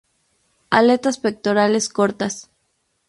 [0.71, 2.49] Aletas pectorales cortas.